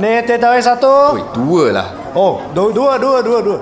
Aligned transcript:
Mana 0.00 0.24
teh 0.24 0.40
tarik 0.40 0.64
satu? 0.64 1.12
Oi, 1.12 1.20
dua 1.36 1.76
lah. 1.76 1.88
Oh, 2.16 2.40
dua, 2.56 2.72
dua, 2.72 2.96
dua, 2.96 3.20
dua, 3.20 3.38
dua. 3.44 3.58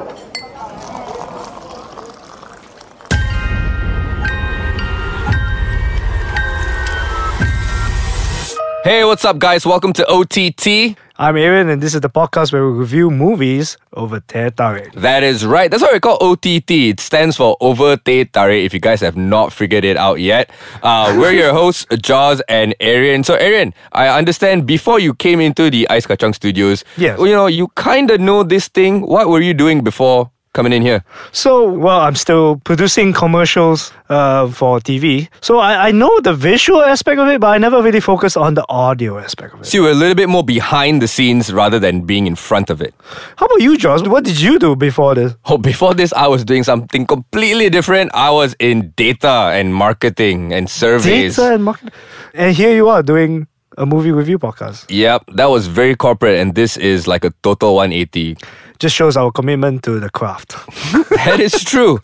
Hey, 8.87 9.03
what's 9.03 9.27
up, 9.27 9.43
guys? 9.43 9.67
Welcome 9.67 9.91
to 9.99 10.07
OTT. 10.07 10.95
I'm 11.21 11.37
Aaron, 11.37 11.69
and 11.69 11.83
this 11.83 11.97
is 11.97 12.01
the 12.01 12.09
podcast 12.09 12.53
where 12.53 12.65
we 12.65 12.79
review 12.79 13.11
movies 13.11 13.77
over 13.93 14.21
teh 14.21 14.51
tarik. 14.51 14.93
That 14.93 15.25
is 15.25 15.45
right. 15.45 15.69
That's 15.69 15.83
why 15.83 15.91
we 15.93 15.99
call 15.99 16.17
OTT. 16.21 16.71
It 16.71 17.01
stands 17.01 17.37
for 17.37 17.57
Over 17.61 17.97
Teh 17.97 18.23
Tarik. 18.27 18.65
If 18.65 18.73
you 18.73 18.79
guys 18.79 19.01
have 19.01 19.17
not 19.17 19.53
figured 19.53 19.85
it 19.85 19.97
out 19.97 20.21
yet, 20.21 20.49
uh, 20.81 21.17
we're 21.19 21.33
your 21.33 21.53
hosts, 21.53 21.87
Josh 22.01 22.39
and 22.49 22.73
Arian. 22.79 23.25
So, 23.25 23.35
Arian, 23.35 23.75
I 23.91 24.17
understand 24.17 24.65
before 24.65 25.01
you 25.01 25.13
came 25.13 25.41
into 25.41 25.71
the 25.71 25.91
Ice 25.91 26.07
Kachang 26.07 26.37
Studios, 26.37 26.85
Yes. 26.97 27.19
you 27.19 27.33
know, 27.35 27.49
you 27.49 27.67
kind 27.75 28.13
of 28.13 28.21
know 28.21 28.45
this 28.45 28.69
thing. 28.69 29.01
What 29.01 29.29
were 29.29 29.41
you 29.41 29.55
doing 29.55 29.83
before 29.83 30.31
coming 30.59 30.73
in 30.73 30.83
here? 30.83 31.05
So, 31.31 31.71
well, 31.71 32.01
I'm 32.01 32.17
still 32.17 32.57
producing 32.65 33.13
commercials 33.13 33.93
uh, 34.09 34.49
for 34.51 34.81
TV. 34.81 35.29
So 35.41 35.59
I, 35.59 35.89
I 35.89 35.91
know 35.93 36.11
the 36.21 36.35
visual 36.35 36.83
aspect 36.83 37.21
of 37.21 37.29
it, 37.29 37.41
but 37.41 37.51
I 37.55 37.59
never 37.59 37.81
really 37.81 38.01
focused 38.01 38.37
on 38.37 38.55
the 38.55 38.65
audio 38.69 39.19
aspect 39.19 39.55
of 39.55 39.61
it. 39.61 39.67
So 39.67 39.79
you 39.79 39.83
were 39.85 39.91
a 39.91 40.01
little 40.03 40.17
bit 40.17 40.29
more 40.29 40.43
behind 40.43 41.01
the 41.01 41.07
scenes 41.07 41.53
rather 41.53 41.79
than 41.79 42.01
being 42.13 42.27
in 42.27 42.35
front 42.35 42.71
of 42.71 42.83
it. 42.83 42.93
How 43.37 43.47
about 43.47 43.61
you, 43.61 43.79
Josh? 43.79 44.03
What 44.03 44.25
did 44.25 44.41
you 44.41 44.59
do 44.59 44.75
before 44.75 45.15
this? 45.15 45.37
Oh, 45.45 45.59
before 45.59 45.95
this, 45.95 46.13
I 46.13 46.27
was 46.27 46.45
doing 46.45 46.65
something 46.65 47.07
completely 47.07 47.71
different. 47.71 48.11
I 48.15 48.31
was 48.31 48.57
in 48.59 48.93
data 48.97 49.37
and 49.59 49.73
marketing 49.73 50.53
and 50.53 50.69
surveys. 50.69 51.37
Data 51.37 51.55
and 51.55 51.63
marketing. 51.63 51.93
And 52.35 52.57
here 52.57 52.75
you 52.75 52.89
are 52.89 53.05
doing 53.05 53.47
a 53.79 53.87
movie 53.87 54.11
review 54.11 54.39
podcast. 54.39 54.87
Yep, 54.89 55.25
that 55.35 55.47
was 55.47 55.69
very 55.69 55.95
corporate, 55.95 56.39
and 56.41 56.55
this 56.55 56.77
is 56.77 57.07
like 57.07 57.25
a 57.25 57.33
total 57.43 57.77
180. 57.77 58.37
Just 58.79 58.95
shows 58.95 59.17
our 59.17 59.33
commitment 59.33 59.83
to 59.85 59.99
the 59.99 60.09
craft. 60.11 60.55
That 61.19 61.41
is 61.41 61.65
true. 61.65 61.99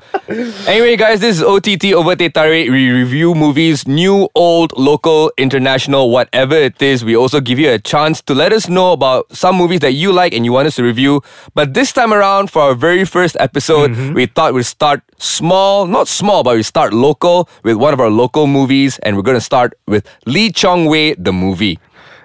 anyway, 0.66 0.96
guys, 0.96 1.20
this 1.20 1.36
is 1.38 1.42
OTT 1.42 1.94
Over 1.94 2.16
Teh 2.16 2.28
Tarik. 2.28 2.68
We 2.68 2.90
review 2.90 3.34
movies, 3.34 3.86
new, 3.86 4.28
old, 4.34 4.76
local, 4.76 5.30
international, 5.38 6.10
whatever 6.10 6.56
it 6.56 6.82
is. 6.82 7.04
We 7.04 7.16
also 7.16 7.40
give 7.40 7.60
you 7.60 7.70
a 7.70 7.78
chance 7.78 8.20
to 8.22 8.34
let 8.34 8.52
us 8.52 8.68
know 8.68 8.90
about 8.92 9.30
some 9.34 9.54
movies 9.56 9.80
that 9.80 9.92
you 9.92 10.12
like 10.12 10.34
and 10.34 10.44
you 10.44 10.52
want 10.52 10.66
us 10.66 10.74
to 10.76 10.82
review. 10.82 11.22
But 11.54 11.74
this 11.74 11.92
time 11.92 12.12
around, 12.12 12.50
for 12.50 12.60
our 12.62 12.74
very 12.74 13.04
first 13.04 13.36
episode, 13.38 13.96
we 14.14 14.26
thought 14.26 14.52
we'd 14.52 14.64
start 14.66 15.00
small, 15.18 15.86
not 15.86 16.08
small, 16.08 16.42
but 16.42 16.56
we 16.56 16.64
start 16.64 16.92
local 16.92 17.48
with 17.62 17.76
one 17.76 17.94
of 17.94 18.00
our 18.00 18.10
local 18.10 18.48
movies, 18.48 18.98
and 19.04 19.16
we're 19.16 19.22
going 19.22 19.38
to 19.38 19.48
start 19.52 19.74
with 19.86 20.04
Lee 20.26 20.50
Chong 20.50 20.86
Wei, 20.86 21.14
the 21.14 21.32
movie. 21.32 21.78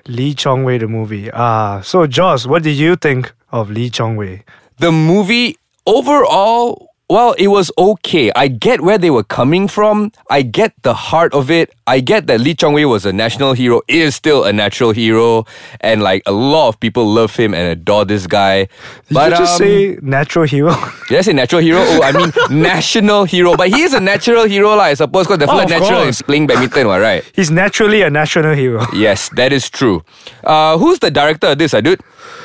Lee 0.07 0.33
Chong 0.33 0.63
Wei, 0.63 0.79
the 0.79 0.87
movie. 0.87 1.29
Ah, 1.31 1.81
so 1.81 2.07
Josh, 2.07 2.47
what 2.47 2.63
did 2.63 2.77
you 2.77 2.95
think 2.95 3.31
of 3.51 3.69
Lee 3.69 3.89
Chong 3.89 4.15
Wei? 4.15 4.43
the 4.77 4.91
movie 4.91 5.57
overall 5.85 6.88
well 7.09 7.33
it 7.37 7.47
was 7.47 7.71
okay 7.77 8.31
i 8.35 8.47
get 8.47 8.81
where 8.81 8.97
they 8.97 9.09
were 9.09 9.23
coming 9.23 9.67
from 9.67 10.11
i 10.29 10.41
get 10.41 10.73
the 10.83 10.93
heart 10.93 11.33
of 11.33 11.49
it 11.49 11.73
i 11.87 11.99
get 11.99 12.27
that 12.27 12.39
lee 12.39 12.53
chong-wei 12.53 12.85
was 12.85 13.05
a 13.05 13.11
national 13.11 13.53
hero 13.53 13.81
is 13.87 14.15
still 14.15 14.43
a 14.43 14.53
natural 14.53 14.91
hero 14.91 15.43
and 15.81 16.01
like 16.03 16.21
a 16.25 16.31
lot 16.31 16.67
of 16.69 16.79
people 16.79 17.05
love 17.07 17.35
him 17.35 17.53
and 17.53 17.67
adore 17.67 18.05
this 18.05 18.27
guy 18.27 18.65
Did 18.65 18.69
but 19.11 19.31
you 19.31 19.37
just 19.37 19.53
um, 19.61 19.67
say 19.67 19.97
natural 20.01 20.45
hero? 20.45 20.75
did 21.09 21.17
I 21.17 21.21
say 21.21 21.33
natural 21.33 21.61
hero? 21.61 21.79
Oh, 21.81 22.01
I 22.03 22.11
mean 22.11 22.31
national 22.61 23.23
hero. 23.25 23.55
But 23.55 23.69
he 23.69 23.81
is 23.81 23.93
a 23.93 23.99
natural 23.99 24.45
hero, 24.45 24.75
lah, 24.75 24.83
I 24.83 24.93
suppose, 24.93 25.25
because 25.25 25.39
the 25.39 25.49
Oh, 25.49 25.57
natural 25.65 26.03
course. 26.05 26.19
is 26.19 26.21
playing 26.21 26.47
badminton, 26.47 26.85
right? 26.87 27.23
He's 27.33 27.49
naturally 27.49 28.01
a 28.03 28.09
national 28.09 28.53
hero. 28.55 28.85
Yes, 28.93 29.29
that 29.35 29.51
is 29.51 29.69
true. 29.69 30.03
Uh, 30.43 30.77
who's 30.77 30.99
the 30.99 31.09
director 31.11 31.47
of 31.47 31.57
this, 31.57 31.73
uh, 31.73 31.81
dude? 31.81 32.01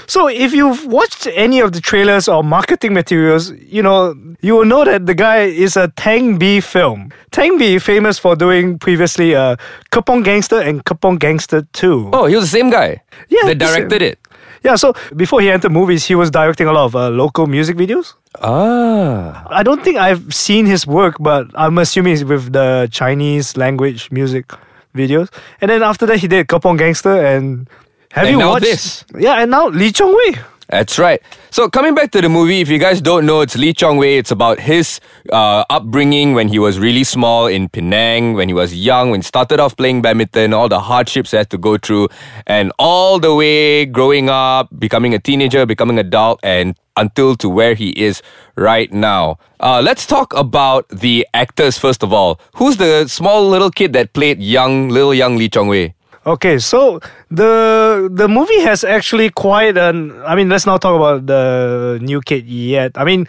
So 0.06 0.28
if 0.28 0.52
you've 0.52 0.86
watched 0.86 1.26
any 1.34 1.60
of 1.60 1.72
the 1.72 1.80
trailers 1.80 2.28
or 2.28 2.42
marketing 2.42 2.92
materials, 2.94 3.50
you 3.52 3.82
know, 3.82 4.14
you 4.40 4.53
will 4.54 4.64
know 4.64 4.84
that 4.84 5.06
the 5.06 5.14
guy 5.14 5.42
is 5.42 5.76
a 5.76 5.88
Teng 5.88 6.38
Bee 6.38 6.60
film. 6.60 7.10
Teng 7.30 7.58
Bee 7.58 7.78
famous 7.78 8.18
for 8.18 8.36
doing 8.36 8.78
previously 8.78 9.34
uh, 9.34 9.56
Kepong 9.92 10.24
Gangster 10.24 10.60
and 10.60 10.84
Kepong 10.84 11.18
Gangster 11.18 11.62
2. 11.72 12.10
Oh, 12.12 12.26
he 12.26 12.36
was 12.36 12.44
the 12.50 12.56
same 12.58 12.70
guy. 12.70 13.02
Yeah, 13.28 13.46
That 13.46 13.58
directed 13.58 14.02
it. 14.02 14.18
Yeah, 14.62 14.76
so 14.76 14.94
before 15.14 15.42
he 15.42 15.50
entered 15.50 15.72
movies, 15.72 16.06
he 16.06 16.14
was 16.14 16.30
directing 16.30 16.66
a 16.66 16.72
lot 16.72 16.86
of 16.86 16.96
uh, 16.96 17.10
local 17.10 17.46
music 17.46 17.76
videos. 17.76 18.14
Ah. 18.40 19.44
I 19.50 19.62
don't 19.62 19.84
think 19.84 19.98
I've 19.98 20.32
seen 20.32 20.64
his 20.64 20.86
work, 20.86 21.16
but 21.20 21.48
I'm 21.54 21.76
assuming 21.78 22.14
it's 22.14 22.24
with 22.24 22.52
the 22.52 22.88
Chinese 22.90 23.56
language 23.58 24.10
music 24.10 24.52
videos. 24.94 25.28
And 25.60 25.70
then 25.70 25.82
after 25.82 26.06
that, 26.06 26.18
he 26.18 26.28
did 26.28 26.48
Kepong 26.48 26.78
Gangster 26.78 27.12
and 27.12 27.68
have 28.12 28.26
And 28.26 28.38
you 28.40 28.46
watched 28.46 28.64
this. 28.64 29.04
Yeah, 29.18 29.42
and 29.42 29.50
now 29.50 29.68
Lee 29.68 29.92
Chong 29.92 30.14
Wei. 30.16 30.36
That's 30.68 30.98
right. 30.98 31.20
So 31.50 31.68
coming 31.68 31.94
back 31.94 32.10
to 32.12 32.20
the 32.22 32.28
movie, 32.28 32.60
if 32.60 32.70
you 32.70 32.78
guys 32.78 33.00
don't 33.00 33.26
know, 33.26 33.42
it's 33.42 33.54
Lee 33.54 33.74
Chong 33.74 33.98
Wei. 33.98 34.16
It's 34.16 34.30
about 34.30 34.58
his 34.60 34.98
uh, 35.30 35.64
upbringing 35.68 36.32
when 36.32 36.48
he 36.48 36.58
was 36.58 36.78
really 36.78 37.04
small 37.04 37.46
in 37.46 37.68
Penang, 37.68 38.32
when 38.32 38.48
he 38.48 38.54
was 38.54 38.74
young, 38.74 39.10
when 39.10 39.20
he 39.20 39.24
started 39.24 39.60
off 39.60 39.76
playing 39.76 40.00
badminton, 40.00 40.54
all 40.54 40.68
the 40.68 40.80
hardships 40.80 41.32
he 41.32 41.36
had 41.36 41.50
to 41.50 41.58
go 41.58 41.76
through, 41.76 42.08
and 42.46 42.72
all 42.78 43.18
the 43.18 43.34
way 43.34 43.84
growing 43.84 44.30
up, 44.30 44.68
becoming 44.78 45.12
a 45.12 45.18
teenager, 45.18 45.66
becoming 45.66 45.98
adult, 45.98 46.40
and 46.42 46.76
until 46.96 47.36
to 47.36 47.48
where 47.48 47.74
he 47.74 47.90
is 47.90 48.22
right 48.56 48.92
now. 48.92 49.38
Uh, 49.60 49.82
let's 49.84 50.06
talk 50.06 50.32
about 50.34 50.88
the 50.88 51.26
actors 51.34 51.76
first 51.76 52.02
of 52.02 52.12
all. 52.12 52.40
Who's 52.56 52.78
the 52.78 53.06
small 53.08 53.46
little 53.48 53.70
kid 53.70 53.92
that 53.92 54.14
played 54.14 54.40
young, 54.40 54.88
little 54.88 55.12
young 55.12 55.36
Lee 55.36 55.48
Chong 55.48 55.68
Wei? 55.68 55.94
Okay, 56.26 56.58
so 56.58 57.00
the 57.30 58.08
the 58.10 58.28
movie 58.28 58.60
has 58.60 58.82
actually 58.82 59.28
quite 59.28 59.76
an. 59.76 60.10
I 60.24 60.34
mean, 60.34 60.48
let's 60.48 60.64
not 60.64 60.80
talk 60.80 60.96
about 60.96 61.26
the 61.26 61.98
new 62.00 62.22
kid 62.22 62.46
yet. 62.46 62.92
I 62.96 63.04
mean, 63.04 63.26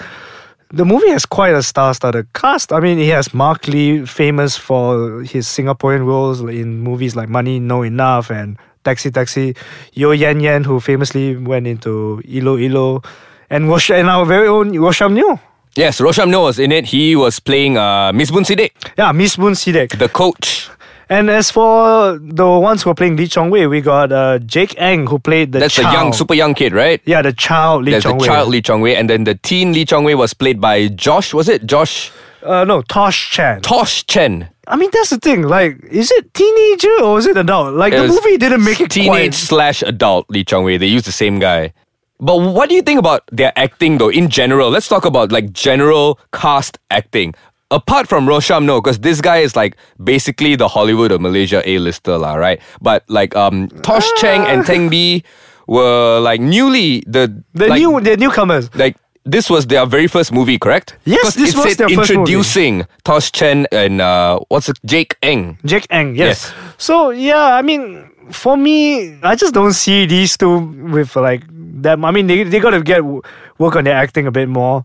the 0.72 0.86
movie 0.86 1.10
has 1.10 1.26
quite 1.26 1.54
a 1.54 1.62
star-studded 1.62 2.32
cast. 2.32 2.72
I 2.72 2.80
mean, 2.80 2.98
he 2.98 3.10
has 3.10 3.34
Mark 3.34 3.68
Lee, 3.68 4.06
famous 4.06 4.56
for 4.56 5.24
his 5.24 5.46
Singaporean 5.46 6.06
roles 6.08 6.40
in 6.40 6.80
movies 6.80 7.18
like 7.18 7.28
Money 7.28 7.60
No 7.60 7.82
Enough 7.84 8.32
and 8.32 8.56
Taxi 8.86 9.12
Taxi. 9.12 9.56
Yeo 9.92 10.12
Yann 10.12 10.40
Yann, 10.40 10.64
who 10.64 10.80
famously 10.80 11.36
went 11.36 11.68
into 11.68 12.22
Ilo 12.24 12.58
Ilo, 12.58 13.02
and 13.50 13.68
Rosh- 13.68 13.92
and 13.92 14.08
our 14.10 14.24
very 14.26 14.48
own 14.48 14.72
Rosyam 14.72 15.14
Nor. 15.20 15.42
Yes, 15.76 16.00
Rosyam 16.00 16.30
Nor 16.32 16.44
was 16.44 16.60
in 16.60 16.72
it. 16.72 16.86
He 16.86 17.18
was 17.18 17.42
playing 17.42 17.76
uh, 17.78 18.14
Misbun 18.14 18.46
Sidek, 18.48 18.72
Yeah, 18.98 19.12
Misbun 19.12 19.52
Sidek. 19.60 20.00
the 20.00 20.08
coach. 20.08 20.70
And 21.10 21.30
as 21.30 21.52
for 21.52 22.18
the 22.20 22.48
ones 22.48 22.82
who 22.84 22.90
are 22.90 22.96
playing 22.96 23.16
Lee 23.18 23.28
Chong 23.28 23.50
Wei, 23.52 23.68
we 23.68 23.82
got 23.82 24.12
uh, 24.12 24.40
Jake 24.40 24.74
Eng 24.80 25.06
who 25.08 25.20
played 25.20 25.52
the 25.52 25.60
That's 25.60 25.76
child. 25.76 25.94
a 25.94 25.98
young, 25.98 26.14
super 26.14 26.34
young 26.34 26.54
kid, 26.56 26.74
right? 26.74 27.00
Yeah, 27.06 27.22
the 27.22 27.34
child 27.34 27.86
Lee 27.86 27.92
There's 27.92 28.04
Chong 28.04 28.18
the 28.18 28.22
Wei. 28.24 28.28
child 28.28 28.50
Lee 28.50 28.62
Chong 28.62 28.82
Wei, 28.82 28.96
and 28.96 29.10
then 29.10 29.24
the 29.24 29.36
teen 29.36 29.72
Lee 29.74 29.86
Chong 29.86 30.04
Wei 30.04 30.16
was 30.16 30.34
played 30.34 30.60
by 30.60 30.88
Josh. 30.88 31.34
Was 31.34 31.48
it 31.50 31.66
Josh 31.66 32.12
Uh, 32.44 32.64
no, 32.64 32.82
Tosh 32.84 33.32
Chan. 33.32 33.62
Tosh 33.62 34.06
Chen? 34.06 34.48
I 34.68 34.76
mean, 34.76 34.90
that's 34.94 35.10
the 35.10 35.18
thing. 35.18 35.44
Like, 35.44 35.82
is 35.90 36.12
it 36.12 36.32
teenager 36.34 37.02
or 37.04 37.18
is 37.18 37.26
it 37.26 37.38
adult? 37.38 37.74
Like, 37.76 37.92
It 37.94 37.98
the 37.98 38.02
was 38.04 38.12
movie 38.12 38.38
didn't 38.38 38.64
make 38.64 38.80
it 38.82 38.92
teenage 38.92 39.10
quite. 39.10 39.34
slash 39.34 39.82
adult 39.82 40.30
Lee 40.30 40.44
Chong 40.44 40.64
Wei. 40.64 40.78
They 40.78 40.86
used 40.86 41.06
the 41.08 41.12
same 41.12 41.40
guy. 41.40 41.74
But 42.20 42.38
what 42.38 42.70
do 42.70 42.76
you 42.76 42.82
think 42.84 42.98
about 43.00 43.24
their 43.32 43.52
acting 43.58 43.98
though? 43.98 44.10
In 44.10 44.30
general, 44.30 44.70
let's 44.70 44.88
talk 44.88 45.06
about 45.06 45.32
like 45.32 45.52
general 45.54 46.20
cast 46.34 46.78
acting. 46.90 47.34
Apart 47.72 48.08
from 48.08 48.28
Rosyam, 48.28 48.66
no, 48.66 48.80
because 48.80 49.00
this 49.00 49.22
guy 49.22 49.38
is 49.38 49.56
like 49.56 49.76
basically 50.04 50.56
the 50.56 50.68
Hollywood 50.68 51.12
of 51.12 51.20
Malaysia 51.20 51.64
A-lister, 51.68 52.18
lah, 52.18 52.36
right? 52.36 52.62
But 52.80 53.04
like 53.10 53.36
um 53.36 53.70
Tosh 53.82 54.06
Cheng 54.22 54.46
and 54.46 54.64
Teng 54.64 54.90
Bee 54.90 55.24
were 55.68 56.20
like 56.20 56.40
newly 56.40 57.02
the 57.08 57.42
The 57.58 57.68
like, 57.68 57.80
new, 57.82 58.00
the 58.02 58.18
newcomers. 58.18 58.70
like 58.76 58.96
this 59.26 59.50
was 59.50 59.66
their 59.66 59.84
very 59.88 60.06
first 60.06 60.32
movie, 60.32 60.60
correct? 60.62 60.96
Yes, 61.06 61.34
this 61.34 61.54
it 61.54 61.58
was 61.58 61.74
said 61.74 61.78
their 61.82 61.90
first 61.98 62.14
movie. 62.14 62.22
introducing 62.22 62.86
Tosh 63.04 63.32
Chen 63.32 63.66
and 63.72 64.00
uh, 64.00 64.38
what's 64.50 64.70
it, 64.70 64.78
Jake 64.86 65.18
Eng. 65.24 65.58
Jake 65.66 65.88
Eng, 65.90 66.16
yes. 66.16 66.54
Yes. 66.54 66.54
So 66.78 67.10
yeah, 67.10 67.58
I 67.58 67.64
mean, 67.64 68.06
for 68.30 68.56
me, 68.56 69.18
I 69.26 69.34
just 69.36 69.56
don't 69.58 69.74
see 69.74 70.06
these 70.06 70.38
two 70.38 70.60
with 70.94 71.16
like 71.18 71.42
them. 71.76 72.06
I 72.06 72.12
mean, 72.12 72.28
they 72.28 72.44
they 72.44 72.60
gotta 72.60 72.82
get 72.82 73.04
work 73.04 73.76
on 73.76 73.84
their 73.84 73.96
acting 73.96 74.28
a 74.28 74.32
bit 74.32 74.50
more. 74.50 74.84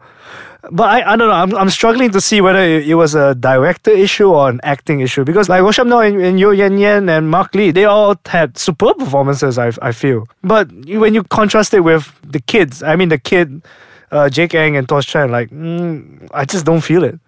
But 0.70 0.90
I, 0.90 1.12
I 1.12 1.16
don't 1.16 1.28
know. 1.28 1.34
I'm, 1.34 1.56
I'm 1.56 1.70
struggling 1.70 2.10
to 2.10 2.20
see 2.20 2.42
whether 2.42 2.60
it, 2.60 2.86
it 2.86 2.94
was 2.94 3.14
a 3.14 3.34
director 3.34 3.90
issue 3.90 4.28
or 4.28 4.50
an 4.50 4.60
acting 4.62 5.00
issue 5.00 5.24
because 5.24 5.48
like 5.48 5.62
Rosyam 5.62 5.88
Nor 5.88 6.04
and, 6.04 6.20
and 6.20 6.38
Yo 6.38 6.50
Yan 6.50 6.76
Yan 6.76 7.08
and 7.08 7.30
Mark 7.30 7.54
Lee, 7.54 7.70
they 7.70 7.86
all 7.86 8.14
had 8.26 8.58
superb 8.58 8.98
performances. 8.98 9.56
I 9.58 9.72
I 9.80 9.92
feel. 9.92 10.26
But 10.42 10.70
when 10.86 11.14
you 11.14 11.22
contrast 11.24 11.72
it 11.72 11.80
with 11.80 12.12
the 12.22 12.40
kids, 12.40 12.82
I 12.82 12.96
mean 12.96 13.08
the 13.08 13.18
kid, 13.18 13.62
uh, 14.10 14.28
Jake 14.28 14.54
Eng 14.54 14.76
and 14.76 14.86
Tosh 14.88 15.06
Chan, 15.06 15.30
like 15.30 15.50
mm, 15.50 16.28
I 16.34 16.44
just 16.44 16.66
don't 16.66 16.82
feel 16.82 17.04
it. 17.04 17.18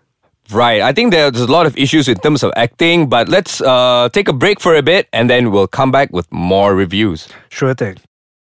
Right. 0.50 0.82
I 0.82 0.92
think 0.92 1.12
there's 1.12 1.40
a 1.40 1.46
lot 1.46 1.66
of 1.66 1.76
issues 1.78 2.08
in 2.08 2.18
terms 2.18 2.42
of 2.42 2.52
acting, 2.56 3.08
but 3.08 3.28
let's 3.28 3.60
uh, 3.62 4.08
take 4.12 4.28
a 4.28 4.32
break 4.32 4.60
for 4.60 4.74
a 4.74 4.82
bit 4.82 5.08
and 5.12 5.30
then 5.30 5.50
we'll 5.50 5.68
come 5.68 5.90
back 5.90 6.12
with 6.12 6.30
more 6.30 6.74
reviews. 6.74 7.28
Sure 7.48 7.74
thing. 7.74 7.96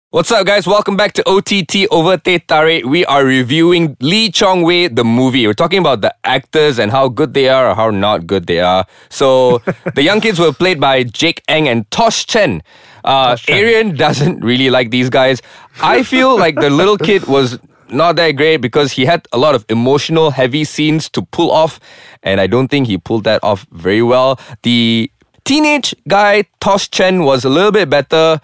What's 0.09 0.31
up, 0.31 0.45
guys? 0.47 0.65
Welcome 0.65 0.95
back 0.95 1.11
to 1.13 1.23
OTT 1.29 1.91
Over 1.91 2.15
Teh 2.15 2.39
Tare. 2.39 2.87
We 2.87 3.05
are 3.07 3.25
reviewing 3.25 3.97
Lee 3.99 4.31
Chong 4.31 4.61
Wei, 4.61 4.87
the 4.87 5.03
movie. 5.03 5.45
We're 5.45 5.53
talking 5.53 5.79
about 5.79 5.99
the 5.99 6.15
actors 6.23 6.79
and 6.79 6.91
how 6.91 7.09
good 7.09 7.33
they 7.33 7.49
are 7.49 7.69
or 7.69 7.75
how 7.75 7.89
not 7.89 8.25
good 8.25 8.47
they 8.47 8.61
are. 8.61 8.85
So, 9.09 9.61
the 9.95 10.03
young 10.03 10.21
kids 10.21 10.39
were 10.39 10.53
played 10.53 10.79
by 10.79 11.03
Jake 11.03 11.43
Eng 11.49 11.67
and 11.67 11.91
Tosh 11.91 12.25
Chen. 12.25 12.63
Uh, 13.03 13.31
Tosh 13.31 13.47
Chen. 13.47 13.57
Arian 13.57 13.95
doesn't 13.97 14.39
really 14.45 14.69
like 14.69 14.91
these 14.91 15.09
guys. 15.09 15.41
I 15.81 16.03
feel 16.03 16.37
like 16.39 16.55
the 16.55 16.69
little 16.69 16.97
kid 16.97 17.25
was 17.25 17.59
not 17.89 18.15
that 18.15 18.31
great 18.31 18.57
because 18.57 18.93
he 18.93 19.03
had 19.03 19.27
a 19.33 19.37
lot 19.37 19.55
of 19.55 19.65
emotional, 19.67 20.31
heavy 20.31 20.63
scenes 20.63 21.09
to 21.09 21.21
pull 21.21 21.51
off, 21.51 21.81
and 22.23 22.39
I 22.39 22.47
don't 22.47 22.69
think 22.69 22.87
he 22.87 22.97
pulled 22.97 23.25
that 23.25 23.43
off 23.43 23.67
very 23.73 24.01
well. 24.01 24.39
The 24.63 25.11
teenage 25.43 25.93
guy, 26.07 26.45
Tosh 26.61 26.89
Chen, 26.89 27.23
was 27.23 27.43
a 27.43 27.49
little 27.49 27.73
bit 27.73 27.89
better, 27.89 28.39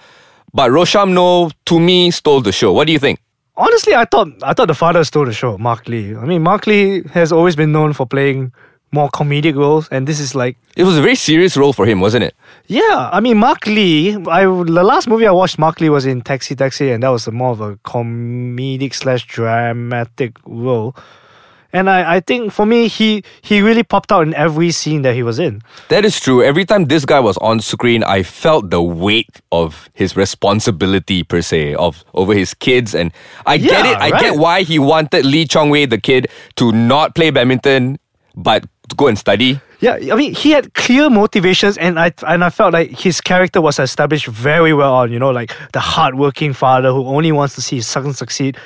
but 0.54 0.72
Rosyam 0.72 1.14
Nor, 1.14 1.50
to 1.66 1.80
me, 1.80 2.12
stole 2.12 2.42
the 2.42 2.52
show. 2.52 2.72
What 2.74 2.88
do 2.88 2.94
you 2.94 3.00
think? 3.00 3.20
Honestly, 3.56 3.94
I 3.94 4.06
thought 4.06 4.30
I 4.42 4.54
thought 4.54 4.68
the 4.68 4.74
father 4.76 5.04
stole 5.04 5.26
the 5.26 5.34
show, 5.34 5.58
Mark 5.58 5.88
Lee. 5.88 6.16
I 6.16 6.26
mean, 6.26 6.42
Mark 6.42 6.66
Lee 6.68 7.04
has 7.14 7.32
always 7.32 7.56
been 7.56 7.72
known 7.72 7.94
for 7.94 8.06
playing 8.08 8.52
more 8.92 9.10
comedic 9.10 9.56
roles, 9.56 9.88
and 9.90 10.08
this 10.08 10.20
is 10.20 10.34
like, 10.36 10.56
It 10.76 10.84
was 10.84 10.98
a 10.98 11.02
very 11.02 11.16
serious 11.16 11.58
role 11.58 11.74
for 11.74 11.86
him, 11.86 12.00
wasn't 12.00 12.24
it? 12.24 12.36
yeah. 12.68 13.10
I 13.12 13.20
mean, 13.20 13.38
Mark 13.38 13.66
Lee. 13.68 14.16
I 14.28 14.46
the 14.46 14.84
last 14.84 15.08
movie 15.08 15.28
I 15.28 15.32
watched, 15.32 15.58
Mark 15.60 15.82
Lee 15.82 15.90
was 15.90 16.06
in 16.06 16.22
Taxi 16.22 16.56
Taxi, 16.56 16.92
and 16.92 17.02
that 17.04 17.10
was 17.10 17.28
a 17.28 17.32
more 17.32 17.52
of 17.52 17.62
a 17.62 17.76
comedic 17.78 18.94
slash 18.94 19.26
dramatic 19.28 20.38
role. 20.46 20.96
And 21.74 21.90
I, 21.90 22.16
I 22.16 22.20
think 22.20 22.54
for 22.54 22.66
me, 22.68 22.88
he 22.88 23.24
he 23.42 23.62
really 23.62 23.82
popped 23.82 24.12
out 24.12 24.28
in 24.28 24.34
every 24.36 24.70
scene 24.70 25.02
that 25.02 25.16
he 25.16 25.24
was 25.24 25.40
in. 25.40 25.64
That 25.90 26.06
is 26.06 26.20
true. 26.20 26.44
Every 26.44 26.66
time 26.66 26.86
this 26.86 27.04
guy 27.04 27.20
was 27.20 27.36
on 27.40 27.60
screen, 27.62 28.04
I 28.04 28.22
felt 28.22 28.70
the 28.70 28.82
weight 28.82 29.42
of 29.52 29.90
his 29.96 30.16
responsibility 30.16 31.24
per 31.24 31.42
se 31.42 31.74
of 31.74 32.06
over 32.14 32.36
his 32.36 32.54
kids, 32.54 32.94
and 32.94 33.12
I 33.48 33.58
get 33.58 33.86
it. 33.88 33.98
I 33.98 34.20
get 34.20 34.38
why 34.38 34.62
he 34.62 34.78
wanted 34.78 35.26
Lee 35.26 35.46
Chong 35.46 35.72
Wei, 35.72 35.86
the 35.86 35.98
kid, 35.98 36.28
to 36.58 36.72
not 36.72 37.16
play 37.16 37.32
badminton 37.32 37.98
but 38.36 38.66
to 38.90 38.96
go 38.96 39.08
and 39.08 39.18
study. 39.18 39.60
Yeah, 39.80 39.98
I 40.12 40.16
mean, 40.16 40.34
he 40.34 40.52
had 40.52 40.74
clear 40.74 41.10
motivations, 41.10 41.78
and 41.78 42.00
I 42.00 42.14
and 42.26 42.44
I 42.44 42.50
felt 42.50 42.74
like 42.74 42.92
his 42.92 43.20
character 43.20 43.62
was 43.62 43.80
established 43.80 44.28
very 44.28 44.74
well 44.74 44.94
on. 44.94 45.12
You 45.12 45.20
know, 45.20 45.32
like 45.32 45.52
the 45.74 45.80
hardworking 45.80 46.54
father 46.54 46.92
who 46.92 47.06
only 47.06 47.32
wants 47.32 47.56
to 47.56 47.62
see 47.62 47.78
his 47.78 47.88
son 47.88 48.14
succeed 48.14 48.58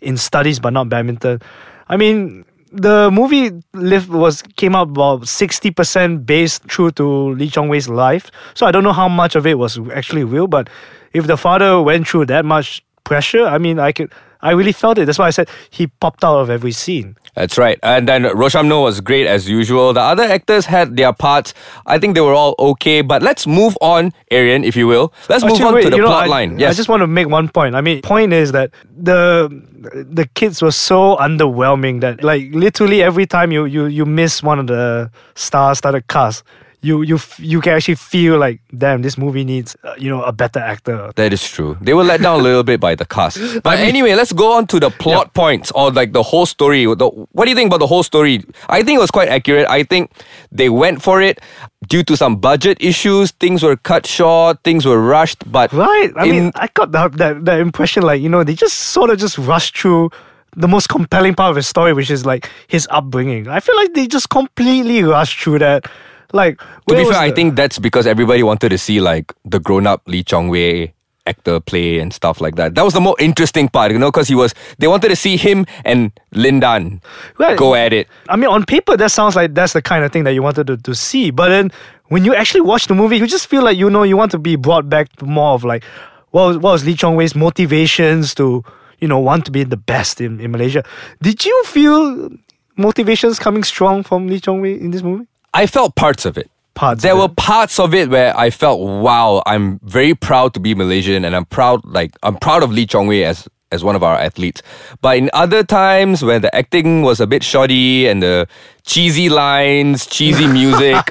in 0.00 0.16
studies 0.16 0.58
but 0.58 0.72
not 0.72 0.88
badminton. 0.88 1.40
I 1.88 1.96
mean, 1.96 2.44
the 2.72 3.10
movie 3.10 3.52
live 3.72 4.08
was 4.08 4.42
came 4.56 4.74
out 4.74 4.88
about 4.88 5.28
sixty 5.28 5.70
percent 5.70 6.26
based 6.26 6.66
true 6.68 6.90
to 6.92 7.34
Lee 7.34 7.48
Chong 7.48 7.68
Wei's 7.68 7.88
life. 7.88 8.30
So 8.54 8.66
I 8.66 8.72
don't 8.72 8.84
know 8.84 8.92
how 8.92 9.08
much 9.08 9.36
of 9.36 9.46
it 9.46 9.58
was 9.58 9.78
actually 9.94 10.24
real, 10.24 10.46
but 10.46 10.68
if 11.12 11.26
the 11.26 11.36
father 11.36 11.80
went 11.80 12.08
through 12.08 12.26
that 12.26 12.44
much 12.44 12.84
pressure, 13.04 13.46
I 13.46 13.58
mean, 13.58 13.78
I 13.78 13.92
could. 13.92 14.12
I 14.42 14.52
really 14.52 14.72
felt 14.72 14.98
it. 14.98 15.06
That's 15.06 15.18
why 15.18 15.26
I 15.26 15.30
said 15.30 15.48
he 15.70 15.86
popped 15.86 16.24
out 16.24 16.38
of 16.38 16.50
every 16.50 16.72
scene. 16.72 17.16
That's 17.34 17.58
right. 17.58 17.78
And 17.82 18.08
then 18.08 18.22
Rosyam 18.22 18.66
Nor 18.66 18.84
was 18.84 19.02
great 19.02 19.26
as 19.26 19.48
usual. 19.48 19.92
The 19.92 20.00
other 20.00 20.22
actors 20.22 20.64
had 20.64 20.96
their 20.96 21.12
parts. 21.12 21.52
I 21.84 21.98
think 21.98 22.14
they 22.14 22.22
were 22.22 22.32
all 22.32 22.54
okay. 22.58 23.02
But 23.02 23.22
let's 23.22 23.46
move 23.46 23.76
on, 23.82 24.14
Arian, 24.30 24.64
if 24.64 24.74
you 24.74 24.86
will. 24.86 25.12
Let's 25.28 25.44
move 25.44 25.60
on 25.60 25.74
wait, 25.74 25.82
to 25.82 25.90
the 25.90 25.96
you 25.96 26.02
know, 26.02 26.08
plot 26.08 26.24
I, 26.24 26.28
line. 26.28 26.62
I 26.62 26.72
just 26.72 26.88
want 26.88 27.02
to 27.02 27.06
make 27.06 27.28
one 27.28 27.50
point. 27.50 27.74
I 27.74 27.82
mean, 27.82 28.00
point 28.00 28.32
is 28.32 28.52
that 28.52 28.70
the 28.96 29.50
the 29.82 30.26
kids 30.34 30.62
were 30.62 30.72
so 30.72 31.16
underwhelming 31.16 32.00
that 32.00 32.24
like 32.24 32.54
literally 32.54 33.02
every 33.02 33.26
time 33.26 33.52
you 33.52 33.66
you 33.66 33.84
you 33.84 34.06
miss 34.06 34.42
one 34.42 34.58
of 34.58 34.66
the 34.66 35.10
star-studded 35.34 36.08
cast, 36.08 36.42
you 36.82 37.02
you 37.02 37.18
you 37.38 37.60
can 37.60 37.72
actually 37.74 37.94
feel 37.96 38.38
like 38.38 38.60
damn, 38.76 39.02
this 39.02 39.16
movie 39.18 39.44
needs 39.44 39.76
uh, 39.82 39.94
you 39.98 40.08
know 40.08 40.22
a 40.22 40.32
better 40.32 40.58
actor. 40.60 41.10
That 41.16 41.32
is 41.32 41.42
true. 41.48 41.76
They 41.80 41.94
were 41.94 42.04
let 42.04 42.20
down 42.20 42.40
a 42.40 42.42
little 42.42 42.62
bit 42.62 42.80
by 42.80 42.94
the 42.94 43.04
cast. 43.04 43.38
But 43.62 43.78
anyway, 43.80 44.14
let's 44.14 44.32
go 44.32 44.52
on 44.56 44.66
to 44.68 44.78
the 44.80 44.90
plot 44.90 45.34
points 45.34 45.72
or 45.72 45.90
like 45.90 46.12
the 46.12 46.22
whole 46.22 46.46
story. 46.46 46.84
The, 46.84 47.08
what 47.32 47.44
do 47.44 47.50
you 47.50 47.56
think 47.56 47.68
about 47.68 47.80
the 47.80 47.86
whole 47.86 48.02
story? 48.02 48.44
I 48.68 48.82
think 48.82 48.96
it 48.98 49.00
was 49.00 49.10
quite 49.10 49.28
accurate. 49.28 49.66
I 49.68 49.82
think 49.82 50.10
they 50.52 50.68
went 50.68 51.02
for 51.02 51.20
it 51.22 51.40
due 51.88 52.02
to 52.04 52.16
some 52.16 52.36
budget 52.36 52.76
issues. 52.80 53.30
Things 53.32 53.62
were 53.62 53.76
cut 53.76 54.06
short. 54.06 54.62
Things 54.62 54.84
were 54.86 55.00
rushed. 55.00 55.50
But 55.50 55.72
Right. 55.72 56.12
I 56.16 56.24
in- 56.26 56.30
mean, 56.30 56.52
I 56.54 56.68
got 56.74 56.92
that, 56.92 57.12
that 57.18 57.44
that 57.46 57.58
impression 57.60 58.02
like 58.02 58.20
you 58.22 58.28
know 58.28 58.44
they 58.44 58.54
just 58.54 58.76
sort 58.94 59.10
of 59.10 59.18
just 59.18 59.38
rushed 59.38 59.76
through. 59.78 60.10
The 60.58 60.68
most 60.68 60.88
compelling 60.88 61.34
part 61.34 61.50
of 61.50 61.56
his 61.56 61.66
story, 61.68 61.92
which 61.92 62.10
is 62.10 62.24
like 62.24 62.48
his 62.66 62.88
upbringing, 62.90 63.46
I 63.46 63.60
feel 63.60 63.76
like 63.76 63.92
they 63.92 64.06
just 64.06 64.30
completely 64.30 65.02
rushed 65.04 65.38
through 65.38 65.58
that. 65.58 65.84
Like, 66.32 66.58
to 66.88 66.94
be 66.96 67.04
fair, 67.04 67.14
I 67.14 67.30
think 67.30 67.56
that's 67.56 67.78
because 67.78 68.06
everybody 68.06 68.42
wanted 68.42 68.70
to 68.70 68.78
see 68.78 69.00
like 69.00 69.32
the 69.44 69.60
grown-up 69.60 70.02
Lee 70.06 70.22
Chong 70.22 70.48
Wei 70.48 70.92
actor 71.26 71.58
play 71.58 71.98
and 71.98 72.12
stuff 72.12 72.40
like 72.40 72.54
that. 72.54 72.74
That 72.76 72.82
was 72.84 72.94
the 72.94 73.00
more 73.00 73.16
interesting 73.18 73.68
part, 73.68 73.90
you 73.90 73.98
know, 73.98 74.10
because 74.12 74.28
he 74.28 74.34
was. 74.34 74.54
They 74.78 74.86
wanted 74.86 75.08
to 75.08 75.16
see 75.16 75.36
him 75.36 75.66
and 75.84 76.12
Lin 76.32 76.60
Dan 76.60 77.00
Right. 77.38 77.58
go 77.58 77.74
at 77.74 77.92
it. 77.92 78.06
I 78.28 78.36
mean, 78.36 78.48
on 78.48 78.64
paper, 78.64 78.96
that 78.96 79.10
sounds 79.10 79.34
like 79.34 79.54
that's 79.54 79.72
the 79.72 79.82
kind 79.82 80.04
of 80.04 80.12
thing 80.12 80.24
that 80.24 80.32
you 80.34 80.42
wanted 80.42 80.68
to, 80.68 80.76
to 80.76 80.94
see. 80.94 81.30
But 81.30 81.48
then 81.48 81.72
when 82.08 82.24
you 82.24 82.34
actually 82.34 82.60
watch 82.60 82.86
the 82.86 82.94
movie, 82.94 83.16
you 83.16 83.26
just 83.26 83.48
feel 83.48 83.62
like, 83.64 83.76
you 83.76 83.90
know, 83.90 84.04
you 84.04 84.16
want 84.16 84.30
to 84.32 84.38
be 84.38 84.54
brought 84.56 84.88
back 84.88 85.14
to 85.16 85.24
more 85.24 85.54
of 85.54 85.64
like, 85.64 85.82
what 86.30 86.46
was, 86.46 86.58
what 86.58 86.72
was 86.72 86.84
Lee 86.86 86.94
Chong 86.94 87.16
Wei's 87.16 87.34
motivations 87.34 88.32
to, 88.36 88.62
you 89.00 89.08
know, 89.08 89.18
want 89.18 89.44
to 89.46 89.50
be 89.50 89.64
the 89.64 89.76
best 89.76 90.20
in, 90.20 90.40
in 90.40 90.52
Malaysia. 90.52 90.84
Did 91.20 91.44
you 91.44 91.64
feel 91.64 92.30
motivations 92.76 93.38
coming 93.40 93.64
strong 93.64 94.04
from 94.04 94.28
Lee 94.28 94.38
Chong 94.38 94.60
Wei 94.60 94.74
in 94.74 94.92
this 94.92 95.02
movie? 95.02 95.26
I 95.56 95.66
felt 95.66 95.94
parts 95.94 96.26
of 96.26 96.36
it. 96.36 96.50
Parts 96.74 97.02
There 97.02 97.16
were 97.16 97.28
parts 97.28 97.80
of 97.80 97.94
it 97.94 98.10
where 98.10 98.38
I 98.38 98.50
felt, 98.50 98.78
wow, 98.78 99.42
I'm 99.46 99.78
very 99.78 100.14
proud 100.14 100.52
to 100.52 100.60
be 100.60 100.74
Malaysian 100.74 101.24
and 101.24 101.34
I'm 101.34 101.46
proud, 101.46 101.82
like, 101.86 102.14
I'm 102.22 102.36
proud 102.36 102.62
of 102.62 102.70
Lee 102.70 102.84
Chong 102.84 103.06
Wei 103.06 103.24
as, 103.24 103.48
as 103.72 103.82
one 103.82 103.96
of 103.96 104.02
our 104.02 104.18
athletes. 104.18 104.60
But 105.00 105.16
in 105.16 105.30
other 105.32 105.64
times 105.64 106.22
when 106.22 106.42
the 106.42 106.54
acting 106.54 107.00
was 107.00 107.20
a 107.20 107.26
bit 107.26 107.42
shoddy 107.42 108.06
and 108.06 108.22
the 108.22 108.46
cheesy 108.84 109.30
lines, 109.30 110.04
cheesy 110.04 110.46
music 110.60 111.02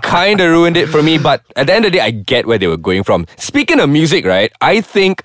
kind 0.00 0.40
of 0.40 0.50
ruined 0.50 0.78
it 0.78 0.88
for 0.88 1.02
me. 1.02 1.18
But 1.18 1.42
at 1.54 1.66
the 1.66 1.74
end 1.74 1.84
of 1.84 1.92
the 1.92 1.98
day, 1.98 2.04
I 2.04 2.12
get 2.12 2.46
where 2.46 2.56
they 2.56 2.68
were 2.68 2.78
going 2.78 3.02
from. 3.02 3.26
Speaking 3.36 3.78
of 3.78 3.90
music, 3.90 4.24
right, 4.24 4.50
I 4.62 4.80
think 4.80 5.22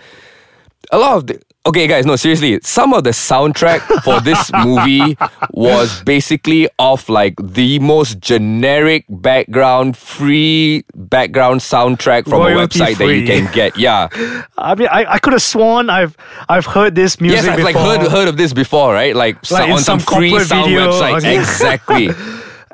a 0.92 0.98
lot 0.98 1.16
of 1.16 1.28
the 1.28 1.42
okay 1.68 1.88
guys 1.88 2.06
no 2.06 2.16
seriously. 2.16 2.60
Some 2.64 2.94
of 2.94 3.04
the 3.04 3.12
soundtrack 3.12 3.80
for 4.04 4.19
this 4.22 4.52
movie 4.66 5.18
was 5.52 6.02
basically 6.04 6.69
off 6.80 7.10
like 7.10 7.36
the 7.42 7.80
most 7.80 8.19
generic 8.19 9.06
background 9.10 9.98
free 9.98 10.84
background 10.96 11.62
soundtrack 11.62 12.24
from 12.24 12.40
Royalty 12.42 12.80
a 12.80 12.84
website 12.84 12.98
that 12.98 13.16
you 13.16 13.25
can 13.25 13.52
get 13.54 13.78
yeah. 13.78 14.08
I 14.58 14.75
mean, 14.75 14.88
I, 14.92 15.06
I 15.14 15.19
could 15.19 15.34
have 15.34 15.42
sworn 15.42 15.90
I've 15.90 16.18
I've 16.50 16.66
heard 16.66 16.96
this 16.96 17.19
music 17.22 17.44
yes 17.44 17.48
i've 17.48 17.64
like 17.64 17.75
heard, 17.75 18.08
heard 18.10 18.28
of 18.28 18.38
this 18.38 18.54
before 18.54 18.94
right? 18.94 19.16
Like, 19.16 19.50
Like 19.52 19.69
on 19.69 19.80
some, 19.80 20.00
some 20.00 20.18
free 20.18 20.38
sound 20.40 20.66
video 20.66 20.92
website 20.92 21.21
something. 21.21 21.40
exactly. 21.40 22.09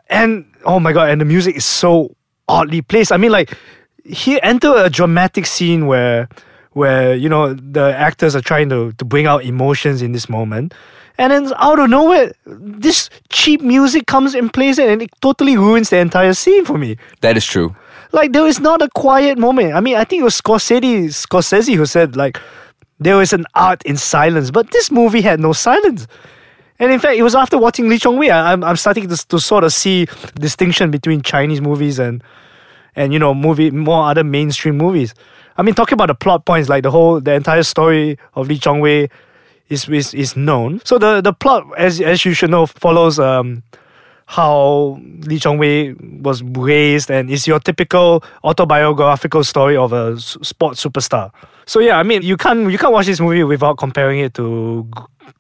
And 0.10 0.46
oh 0.66 0.80
my 0.80 0.94
god, 0.94 1.10
and 1.10 1.20
the 1.20 1.26
music 1.26 1.56
is 1.56 1.66
so 1.66 2.16
oddly 2.48 2.82
placed. 2.82 3.12
I 3.12 3.18
mean, 3.18 3.32
like 3.32 3.58
he 4.04 4.40
enter 4.42 4.76
a 4.76 4.90
dramatic 4.90 5.46
scene 5.48 5.88
where 5.88 6.30
where 6.74 7.16
you 7.16 7.30
know 7.30 7.54
the 7.54 7.96
actors 7.96 8.36
are 8.36 8.42
trying 8.42 8.70
to 8.70 8.92
to 8.94 9.06
bring 9.06 9.26
out 9.26 9.44
emotions 9.44 10.02
in 10.02 10.12
this 10.12 10.28
moment, 10.30 10.74
and 11.18 11.32
then 11.32 11.54
out 11.58 11.80
of 11.80 11.90
nowhere, 11.90 12.34
this 12.46 13.10
cheap 13.30 13.62
music 13.62 14.08
comes 14.08 14.34
and 14.36 14.52
plays 14.54 14.80
it, 14.80 14.90
and 14.90 15.02
it 15.02 15.10
totally 15.22 15.58
ruins 15.58 15.90
the 15.90 15.98
entire 15.98 16.34
scene 16.34 16.66
for 16.66 16.78
me. 16.78 16.98
that 17.22 17.38
is 17.38 17.46
true 17.46 17.76
Like 18.12 18.34
there 18.34 18.48
is 18.48 18.60
not 18.60 18.82
a 18.82 18.90
quiet 18.90 19.38
moment. 19.38 19.74
I 19.74 19.80
mean, 19.80 19.96
I 19.96 20.04
think 20.04 20.22
it 20.22 20.24
was 20.24 20.40
Scorsese, 20.40 21.10
Scorsese 21.10 21.76
who 21.76 21.86
said 21.86 22.16
like 22.16 22.40
there 23.00 23.18
was 23.18 23.34
an 23.34 23.46
art 23.56 23.82
in 23.84 23.98
silence, 23.98 24.52
but 24.52 24.72
this 24.72 24.92
movie 24.92 25.22
had 25.22 25.40
no 25.40 25.54
silence. 25.54 26.08
And 26.80 26.92
in 26.92 27.00
fact, 27.00 27.18
it 27.18 27.24
was 27.24 27.36
after 27.36 27.58
watching 27.58 27.88
Lee 27.90 28.00
Chong 28.00 28.18
Wei, 28.18 28.32
I'm 28.32 28.64
I'm 28.64 28.76
starting 28.78 29.08
to, 29.08 29.28
to 29.28 29.40
sort 29.40 29.64
of 29.64 29.72
see 29.74 30.08
distinction 30.36 30.92
between 30.92 31.22
Chinese 31.22 31.62
movies 31.62 32.00
and 32.00 32.24
and 32.96 33.14
you 33.14 33.20
know 33.20 33.34
movie 33.34 33.72
more 33.72 34.10
other 34.10 34.24
mainstream 34.24 34.78
movies. 34.78 35.14
I 35.58 35.62
mean, 35.62 35.76
talking 35.76 35.94
about 35.94 36.08
the 36.08 36.16
plot 36.16 36.46
points, 36.46 36.70
like 36.70 36.84
the 36.84 36.92
whole 36.92 37.22
the 37.22 37.34
entire 37.34 37.64
story 37.64 38.18
of 38.36 38.48
Lee 38.48 38.58
Chong 38.58 38.80
Wei 38.80 39.10
is 39.70 39.88
is, 39.90 40.14
is 40.14 40.36
known. 40.36 40.82
So 40.84 40.98
the 40.98 41.22
the 41.22 41.34
plot, 41.34 41.66
as 41.78 42.02
as 42.02 42.26
you 42.26 42.34
should 42.34 42.50
know, 42.50 42.66
follows 42.66 43.20
um 43.20 43.64
how 44.26 45.00
Lee 45.28 45.40
Chong 45.40 45.58
Wei 45.58 45.94
was 46.22 46.42
raised 46.44 47.12
and 47.12 47.30
is 47.30 47.46
your 47.46 47.60
typical 47.60 48.24
autobiographical 48.44 49.44
story 49.44 49.78
of 49.78 49.94
a 49.94 50.20
sports 50.20 50.84
superstar. 50.84 51.32
So 51.66 51.80
yeah, 51.80 52.00
I 52.00 52.04
mean 52.04 52.22
you 52.22 52.38
can't 52.38 52.72
you 52.72 52.78
can't 52.78 52.94
watch 52.94 53.06
this 53.06 53.20
movie 53.20 53.44
without 53.44 53.78
comparing 53.78 54.20
it 54.20 54.34
to 54.36 54.88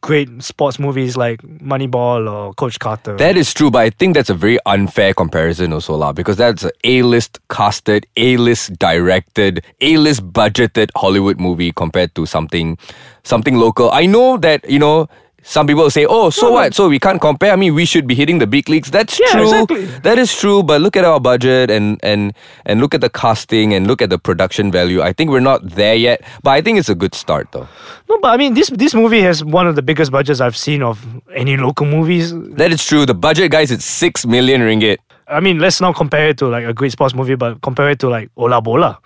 great 0.01 0.43
sports 0.43 0.79
movies 0.79 1.15
like 1.15 1.41
Moneyball 1.41 2.31
or 2.31 2.53
Coach 2.53 2.79
Carter. 2.79 3.15
That 3.17 3.37
is 3.37 3.53
true, 3.53 3.71
but 3.71 3.79
I 3.79 3.89
think 3.89 4.15
that's 4.15 4.29
a 4.29 4.33
very 4.33 4.59
unfair 4.65 5.13
comparison 5.13 5.73
also, 5.73 5.95
lah, 5.95 6.11
because 6.11 6.37
that's 6.37 6.63
a 6.63 6.71
A-list 6.83 7.39
casted, 7.49 8.05
A-list 8.17 8.77
directed, 8.79 9.63
A-list 9.81 10.31
budgeted 10.33 10.89
Hollywood 10.95 11.39
movie 11.39 11.71
compared 11.71 12.13
to 12.15 12.25
something 12.25 12.77
something 13.23 13.55
local. 13.55 13.89
I 13.91 14.05
know 14.05 14.37
that, 14.37 14.69
you 14.69 14.79
know, 14.79 15.07
some 15.43 15.67
people 15.67 15.89
say, 15.91 16.05
oh, 16.05 16.29
so 16.29 16.51
what? 16.51 16.73
So 16.73 16.87
we 16.89 16.99
can't 16.99 17.19
compare. 17.21 17.51
I 17.51 17.55
mean, 17.55 17.75
we 17.75 17.85
should 17.85 18.07
be 18.07 18.15
hitting 18.15 18.39
the 18.39 18.47
big 18.47 18.69
leagues. 18.69 18.89
That's 18.91 19.19
Yeah, 19.19 19.31
true. 19.31 19.43
exactly. 19.43 19.85
That 20.01 20.17
is 20.17 20.35
true. 20.35 20.63
But 20.63 20.81
look 20.81 20.95
at 20.95 21.03
our 21.05 21.19
budget 21.19 21.69
and 21.69 21.99
and 22.03 22.33
and 22.65 22.79
look 22.81 22.93
at 22.95 23.01
the 23.01 23.09
casting 23.09 23.73
and 23.73 23.85
look 23.87 24.01
at 24.01 24.09
the 24.09 24.17
production 24.17 24.71
value. 24.71 25.01
I 25.01 25.13
think 25.13 25.29
we're 25.31 25.41
not 25.51 25.67
there 25.69 25.95
yet, 25.95 26.21
but 26.43 26.51
I 26.51 26.61
think 26.61 26.79
it's 26.79 26.89
a 26.89 26.95
good 26.95 27.13
start 27.13 27.51
though. 27.51 27.67
no, 28.09 28.19
but 28.19 28.29
I 28.33 28.37
mean 28.37 28.53
this 28.53 28.69
this 28.69 28.93
movie 28.93 29.21
has 29.21 29.43
one 29.43 29.67
of 29.67 29.75
the 29.75 29.81
biggest 29.81 30.11
budgets 30.11 30.39
I've 30.41 30.57
seen 30.57 30.81
of 30.81 31.05
any 31.33 31.57
local 31.57 31.85
movies. 31.85 32.33
That 32.57 32.71
is 32.71 32.85
true. 32.85 33.05
The 33.05 33.13
budget, 33.13 33.51
guys, 33.51 33.69
it's 33.71 33.85
six 33.85 34.25
million 34.25 34.61
ringgit. 34.61 34.97
I 35.27 35.39
mean, 35.39 35.59
let's 35.59 35.79
not 35.81 35.95
compare 35.95 36.29
it 36.29 36.37
to 36.39 36.47
like 36.47 36.65
a 36.65 36.73
great 36.73 36.91
sports 36.91 37.13
movie, 37.15 37.35
but 37.35 37.61
compare 37.61 37.89
it 37.91 37.99
to 37.99 38.09
like 38.09 38.29
Ola 38.35 38.61
Bola 38.61 38.99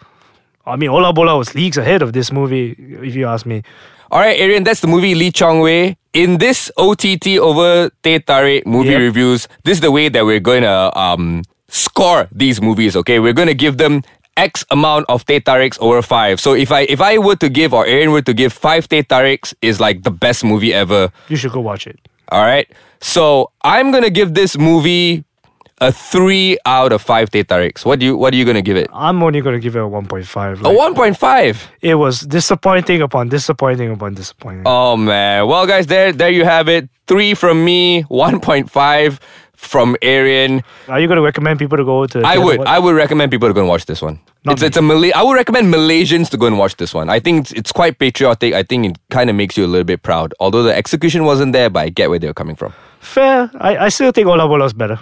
I 0.66 0.76
mean, 0.76 0.90
Ola 0.90 1.14
Bola 1.14 1.38
was 1.38 1.56
leagues 1.56 1.78
ahead 1.78 2.02
of 2.02 2.12
this 2.12 2.30
movie, 2.32 2.76
if 3.02 3.16
you 3.16 3.26
ask 3.26 3.46
me. 3.46 3.64
All 4.12 4.20
right, 4.20 4.40
Arian, 4.40 4.64
that's 4.64 4.80
the 4.80 4.88
movie 4.88 5.16
Lee 5.16 5.32
Chong 5.32 5.60
Wei. 5.60 5.98
In 6.14 6.38
this 6.38 6.72
OTT 6.78 7.38
over 7.40 7.90
Tarik 8.04 8.66
movie 8.66 8.90
Yep. 8.92 9.00
reviews, 9.00 9.48
this 9.66 9.78
is 9.78 9.82
the 9.82 9.92
way 9.92 10.10
that 10.10 10.26
we're 10.26 10.40
going 10.40 10.64
to 10.64 10.98
um, 10.98 11.44
score 11.68 12.28
these 12.32 12.62
movies. 12.62 12.96
Okay, 12.96 13.20
we're 13.20 13.34
going 13.34 13.50
to 13.50 13.54
give 13.54 13.78
them 13.78 14.02
X 14.38 14.64
amount 14.72 15.06
of 15.10 15.26
Tariks 15.26 15.78
over 15.80 16.02
five. 16.02 16.40
So 16.40 16.54
if 16.54 16.72
I 16.72 16.82
if 16.90 17.02
I 17.02 17.18
were 17.18 17.36
to 17.38 17.50
give 17.50 17.74
or 17.74 17.86
Arian 17.86 18.12
were 18.12 18.22
to 18.22 18.34
give 18.34 18.54
five 18.54 18.88
Tariks 18.88 19.54
is 19.62 19.80
like 19.80 20.04
the 20.04 20.12
best 20.12 20.44
movie 20.44 20.74
ever. 20.74 21.12
You 21.28 21.36
should 21.36 21.52
go 21.52 21.60
watch 21.60 21.86
it. 21.88 22.00
All 22.30 22.42
right, 22.44 22.68
so 23.02 23.52
I'm 23.64 23.92
gonna 23.92 24.10
give 24.10 24.34
this 24.34 24.58
movie 24.58 25.24
a 25.80 25.92
three 25.92 26.58
out 26.66 26.92
of 26.92 27.02
five 27.02 27.30
Teh 27.30 27.44
Tariks. 27.44 27.86
What 27.86 28.00
do 28.00 28.06
you 28.06 28.18
What 28.18 28.34
are 28.34 28.38
you 28.38 28.46
gonna 28.46 28.62
give 28.62 28.78
it? 28.78 28.88
I'm 28.94 29.22
only 29.22 29.42
gonna 29.42 29.60
give 29.60 29.76
it 29.76 29.80
a 29.80 29.84
1.5. 29.84 30.64
A 30.64 30.74
one 30.74 30.96
point 30.96 31.18
five. 31.18 31.70
It 31.82 31.96
was 31.96 32.22
disappointing 32.22 33.02
upon 33.02 33.30
disappointing 33.30 33.92
upon 33.92 34.16
disappointing. 34.16 34.64
Oh 34.66 34.98
man. 34.98 35.48
Well 35.48 35.68
guys, 35.68 35.88
there 35.88 36.12
there 36.12 36.32
you 36.32 36.46
have 36.46 36.68
it. 36.68 36.90
Three 37.08 37.34
from 37.34 37.64
me, 37.64 38.02
one 38.04 38.40
point 38.40 38.72
five 38.72 39.20
from 39.54 39.96
Arian. 40.02 40.64
Are 40.88 41.00
you 41.00 41.08
gonna 41.08 41.22
recommend 41.22 41.60
people 41.60 41.78
to 41.78 41.86
go 41.86 42.08
to? 42.08 42.22
I 42.22 42.38
would? 42.38 42.62
I 42.62 42.80
would 42.80 42.96
recommend 42.96 43.32
people 43.32 43.48
to 43.48 43.54
go 43.54 43.60
and 43.60 43.70
watch 43.70 43.86
this 43.86 44.02
one. 44.02 44.20
Not 44.46 44.54
it's 44.54 44.62
me. 44.62 44.68
it's 44.68 44.78
a 44.78 44.82
Malay 44.82 45.12
I 45.12 45.22
would 45.22 45.34
recommend 45.36 45.74
Malaysians 45.74 46.30
to 46.30 46.38
go 46.38 46.48
and 46.48 46.58
watch 46.58 46.78
this 46.78 46.94
one. 46.94 47.10
I 47.10 47.20
think 47.20 47.42
it's, 47.42 47.52
it's 47.52 47.72
quite 47.72 48.00
patriotic. 48.00 48.54
I 48.54 48.64
think 48.64 48.86
it 48.86 48.98
kind 49.10 49.30
of 49.30 49.36
makes 49.36 49.58
you 49.58 49.66
a 49.66 49.68
little 49.68 49.84
bit 49.84 50.02
proud. 50.04 50.34
Although 50.40 50.64
the 50.64 50.76
execution 50.76 51.26
wasn't 51.26 51.54
there, 51.54 51.70
but 51.70 51.80
I 51.82 51.90
get 51.90 52.10
where 52.10 52.20
they 52.20 52.28
were 52.28 52.34
coming 52.34 52.56
from. 52.56 52.74
Fair. 53.00 53.52
I, 53.60 53.78
I 53.78 53.90
still 53.90 54.12
think 54.12 54.28
Ola 54.28 54.48
Bola's 54.48 54.74
better. 54.74 55.00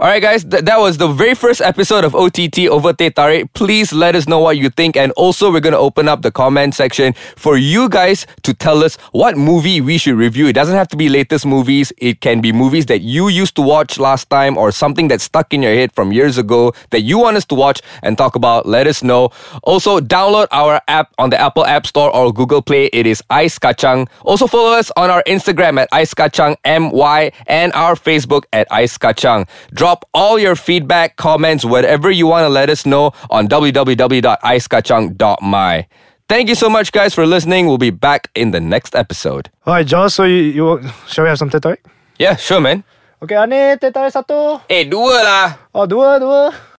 All 0.00 0.08
right, 0.08 0.20
guys, 0.20 0.42
th- 0.42 0.64
that 0.64 0.80
was 0.80 0.98
the 0.98 1.06
very 1.06 1.36
first 1.36 1.60
episode 1.60 2.02
of 2.02 2.16
OTT 2.16 2.66
over 2.66 2.92
Teh 2.92 3.10
Tarik. 3.10 3.52
Please 3.54 3.92
let 3.92 4.16
us 4.16 4.26
know 4.26 4.40
what 4.40 4.58
you 4.58 4.68
think. 4.68 4.96
And 4.96 5.12
also, 5.12 5.52
we're 5.52 5.60
going 5.60 5.72
to 5.72 5.78
open 5.78 6.08
up 6.08 6.22
the 6.22 6.32
comment 6.32 6.74
section 6.74 7.12
for 7.36 7.56
you 7.56 7.88
guys 7.88 8.26
to 8.42 8.52
tell 8.52 8.82
us 8.82 8.96
what 9.12 9.36
movie 9.36 9.80
we 9.80 9.96
should 9.96 10.16
review. 10.16 10.48
It 10.48 10.54
doesn't 10.54 10.74
have 10.74 10.88
to 10.88 10.96
be 10.96 11.08
latest 11.08 11.46
movies, 11.46 11.92
it 11.98 12.20
can 12.20 12.40
be 12.40 12.50
movies 12.52 12.86
that 12.86 13.02
you 13.02 13.28
used 13.28 13.54
to 13.54 13.62
watch 13.62 13.96
last 14.00 14.28
time 14.30 14.58
or 14.58 14.72
something 14.72 15.06
that's 15.06 15.22
stuck 15.22 15.54
in 15.54 15.62
your 15.62 15.72
head 15.72 15.92
from 15.92 16.12
years 16.12 16.38
ago 16.38 16.72
that 16.90 17.02
you 17.02 17.18
want 17.18 17.36
us 17.36 17.44
to 17.46 17.54
watch 17.54 17.80
and 18.02 18.18
talk 18.18 18.34
about. 18.34 18.66
Let 18.66 18.88
us 18.88 19.04
know. 19.04 19.30
Also, 19.62 20.00
download 20.00 20.48
our 20.50 20.80
app 20.88 21.14
on 21.18 21.30
the 21.30 21.40
Apple 21.40 21.64
App 21.66 21.86
Store 21.86 22.12
or 22.12 22.32
Google 22.32 22.62
Play. 22.62 22.86
It 22.92 23.06
is 23.06 23.22
Ice 23.30 23.60
Kachang. 23.60 24.08
Also, 24.24 24.48
follow 24.48 24.76
us 24.76 24.90
on 24.96 25.08
our 25.08 25.22
Instagram 25.28 25.80
at 25.80 25.88
Ice 25.92 26.14
Kachang 26.14 26.56
MY 26.64 27.30
and 27.46 27.72
our 27.74 27.94
Facebook 27.94 28.42
at 28.52 28.66
Ice 28.72 28.98
Kachang. 28.98 29.46
Drop 29.72 29.83
all 30.12 30.38
your 30.38 30.54
feedback, 30.56 31.16
comments, 31.16 31.64
whatever 31.64 32.10
you 32.10 32.26
want 32.26 32.44
to 32.44 32.48
let 32.48 32.68
us 32.70 32.86
know 32.86 33.12
on 33.30 33.46
www.icekachang.my. 33.48 35.86
Thank 36.26 36.48
you 36.48 36.54
so 36.54 36.70
much, 36.70 36.90
guys, 36.92 37.12
for 37.14 37.26
listening. 37.26 37.66
We'll 37.66 37.76
be 37.76 37.90
back 37.90 38.30
in 38.34 38.50
the 38.50 38.60
next 38.60 38.96
episode. 38.96 39.50
All 39.66 39.74
right, 39.74 39.86
Josh. 39.86 40.14
So 40.14 40.24
you, 40.24 40.36
you 40.56 40.80
shall 41.06 41.24
we 41.24 41.28
have 41.28 41.36
some 41.38 41.50
tetarik? 41.50 41.76
Yeah, 42.18 42.36
sure, 42.36 42.60
man. 42.60 42.82
Okay, 43.20 43.36
ane 43.36 43.76
tetarik 43.76 44.12
satu. 44.12 44.60
Eh, 44.68 44.84
dua 44.88 45.20
lah. 45.20 45.48
Oh, 45.76 45.84
dua, 45.84 46.16
dua. 46.20 46.52